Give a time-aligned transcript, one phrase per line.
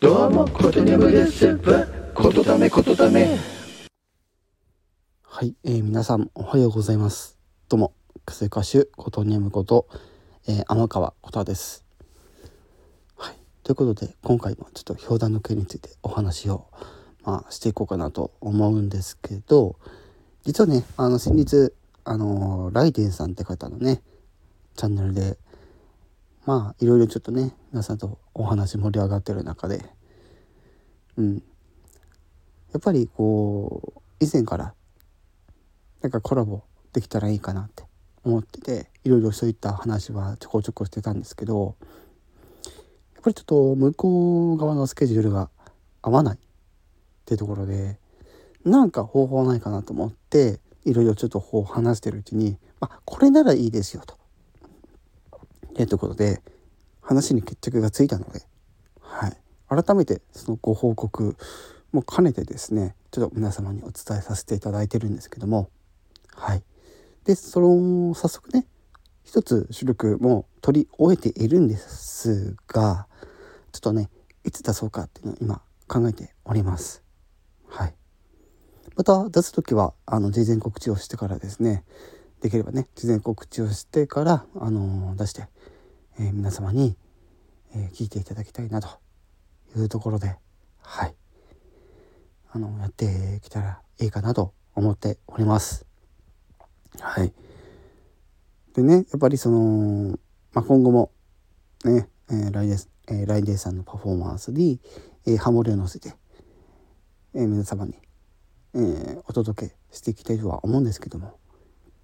[0.00, 1.58] どうも、ことにゃむです。
[2.14, 3.36] ことだめ、ことだめ。
[5.22, 7.36] はい、えー皆さんおはようございます。
[7.68, 7.92] どうも、
[8.24, 9.88] クセ歌手ことにゃむこと、
[10.48, 11.84] えー天川ことです。
[13.14, 16.68] はい、ということで今回もちょっと氷壇の件についてお話を
[17.22, 19.76] まあしていこうかなと思うんですけど、
[20.44, 21.74] 実はねあの先日
[22.04, 24.00] あのライデンさんって方のね
[24.76, 25.36] チャンネルで
[26.46, 29.84] まあいろいろちょっとね皆さんとお話盛り上がってる中で、
[31.16, 31.40] うん、や
[32.78, 34.74] っぱりこう以前から
[36.02, 36.62] なんかコラボ
[36.92, 37.84] できたらいいかなって
[38.24, 41.76] 思ってていろいろそういった話はちょこちょこしてたんですけど
[43.14, 45.50] やっぱりちょっと向こう側のスケジュールが
[46.02, 46.38] 合わないっ
[47.26, 47.98] ていうところで
[48.64, 54.19] なんか方法ないかなと思っていろいろちょっとこう話してるうちに、まあ、これならいいですよと。
[55.82, 56.42] いうころで
[57.00, 58.42] 話に決着がついたので、
[59.00, 59.36] はい、
[59.68, 61.36] 改めてそのご報告
[61.92, 65.70] も兼ねてですねちょっと皆様にお伝えさせていただいてるんですけども
[66.34, 66.62] はい。
[67.24, 68.66] でその早速ね
[69.24, 73.06] 一つ主力も取り終えているんですが
[73.72, 74.08] ちょっとね
[74.44, 77.02] いつ出そうかっていうのを今考えております。
[77.68, 77.94] はい。
[78.96, 81.84] また出す時はあの事前告知をしてからですね
[82.40, 85.46] できればね事前告知をしてから、あの出して、
[86.18, 86.96] えー皆様に、
[87.74, 88.88] えー聞いていただきたいなと
[89.76, 90.36] いうところで
[90.80, 91.14] はい
[92.52, 95.86] あのやってきたらいいかなと思っております。
[97.00, 97.32] はい。
[98.74, 100.18] でねやっぱりその、
[100.52, 101.12] まあ、今後も
[101.84, 104.80] ね、えーライデー、えーライデーさんのパフォーマンスに、
[105.26, 106.14] えーハモリを乗せて、
[107.34, 107.94] えー皆様に、
[108.74, 111.38] えーお届けしていきたいとは思うんですけども、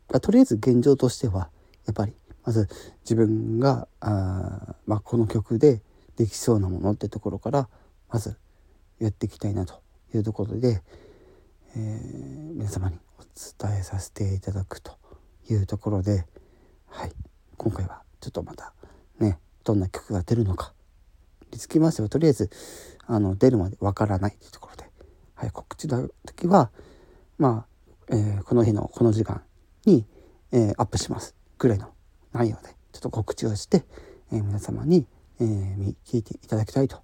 [0.08, 1.50] とりあえず現状としては
[1.86, 2.68] やっぱりまず
[3.02, 5.82] 自分があ、まあ、この曲で
[6.16, 7.68] できそうなものってところから
[8.08, 8.36] まず
[8.98, 9.82] やっていきたいなと
[10.14, 10.82] いうところで、
[11.74, 13.22] えー皆様にお
[13.68, 14.96] 伝えさせていただくと
[15.50, 16.24] いうところで、
[16.88, 17.12] はい、
[17.58, 18.72] 今回はちょっとまた
[19.20, 20.72] ねどんな曲が出るのか
[21.52, 22.50] につきましてはとりあえず
[23.06, 24.90] あの出るまでわからないというところで、
[25.34, 26.70] はい、告知の時は
[27.36, 27.66] ま
[28.08, 29.42] あ、えーこの日のこの時間
[29.86, 30.04] に、
[30.52, 31.88] えーアップしますぐらいの
[32.32, 33.84] 内容でちょっと告知をして、
[34.32, 35.06] えー皆様に、
[35.40, 36.96] えー聞いていただきたいと、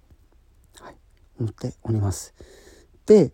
[0.79, 0.95] はい、
[1.39, 2.33] 思っております。
[3.05, 3.31] で、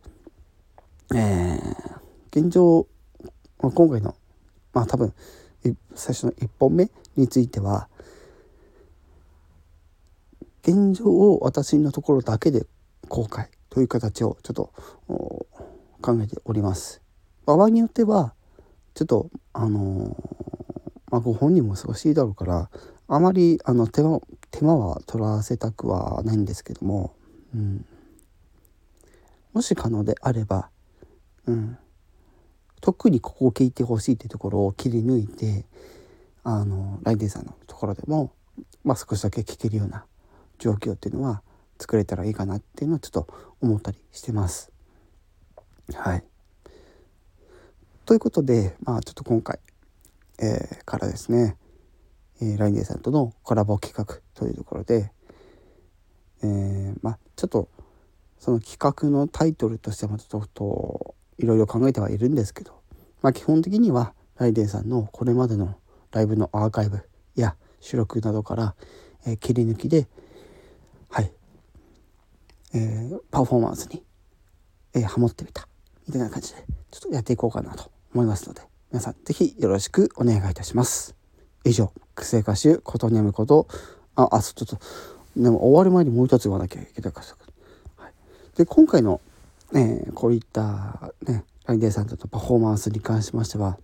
[1.13, 1.99] えー
[2.31, 2.87] 現状
[3.57, 4.15] 今回の
[4.71, 5.13] まあ多分
[5.95, 7.89] 最初の1本目については
[10.61, 12.65] 現状を私のところだけで
[13.07, 14.73] 公開という形をちょっと
[16.01, 17.01] 考えております。
[17.45, 18.33] 場合によっては
[18.93, 20.15] ちょっとあの
[21.11, 22.69] まあ、ご本人も忙しいだろうから
[23.07, 27.15] あまりあの手間手間は取らせたくはないんですけども、
[27.53, 27.85] うん、
[29.53, 30.69] もし可能であれば、
[31.45, 31.77] うん、
[32.81, 35.65] 特にここを聞いてほしいっていうところを切り抜いて
[36.43, 38.33] あのライデンさんのところでも、
[38.83, 40.05] まあ、少しだけ聞けるような
[40.57, 41.41] 状況っていうのは
[41.79, 43.27] 作れたらいいかなっていうのをちょっと
[43.61, 44.71] 思ったりしてます。
[45.93, 46.23] はい。
[48.09, 49.59] ということで、まあ、ちょっと今回、
[50.39, 51.57] えーからですね、
[52.41, 55.11] えーライデンさんとのコラボ企画というところで、
[56.41, 57.69] えーまあちょっと
[58.39, 62.81] その企画のタイトルとしてはちょっといろいろ考えてはいるんですけど、
[63.21, 65.75] まあ、基本的にはライデンさんのこれまでの
[66.11, 68.75] ライブのアーカイブや収録などから、
[69.27, 70.07] えー切り抜きで
[71.11, 71.31] はい、
[72.73, 74.01] えーパフォーマンスに、
[74.95, 75.67] えーハモってみた
[76.07, 78.61] みたいな感じでちょっとやっていこうかなと思いますので
[78.91, 81.15] 皆さんぜひよろしくお願いいたします。
[81.63, 83.67] 以上癖歌手ことにゃむこと。
[84.15, 84.79] ああちょっと
[85.37, 87.21] でも終わる前にもう一つ言わなきゃいけないか。
[87.21, 88.13] ら、はい、
[88.57, 89.21] で今回の、
[89.73, 93.77] えーこういったねラインデンさんとのパフォーマンスに関しましては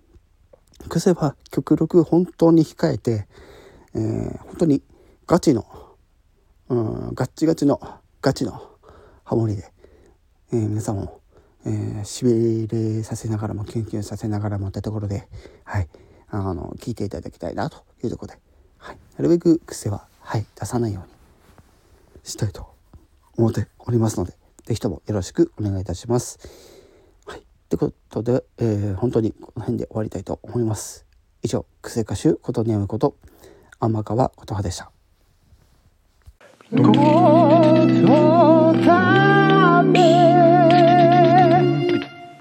[0.90, 3.28] 癖は極力本当に控えて、
[3.94, 4.82] えー本当に
[5.28, 5.66] ガチの
[6.70, 7.80] うんガッチガチの
[8.22, 8.72] ガチの
[9.24, 9.72] ハモリで、
[10.52, 11.22] えー皆さんを、
[11.66, 15.28] えー、しびれさせながらもキュンキュンさせながらもってところで、
[15.64, 15.88] はい、
[16.30, 18.40] あの聞いていただきたいなというところで、
[18.78, 21.10] はい、なるべく癖は、はい、出さないように
[22.24, 22.68] したいと
[23.38, 24.34] 思っておりますので
[24.66, 26.40] 是非ともよろしくお願いいたします。
[27.26, 31.06] はい、ということで、えー本当にこの辺で終わりたいと思います。
[31.44, 33.16] 以上、癖歌手ことにゃむこと
[33.80, 34.92] 天川琴葉でした。